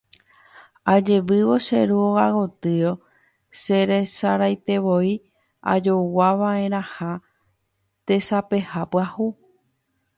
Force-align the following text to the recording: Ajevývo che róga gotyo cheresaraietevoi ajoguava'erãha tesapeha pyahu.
Ajevývo 0.93 1.55
che 1.65 1.79
róga 1.89 2.27
gotyo 2.35 2.91
cheresaraietevoi 3.61 5.11
ajoguava'erãha 5.73 7.11
tesapeha 8.05 8.81
pyahu. 8.91 9.27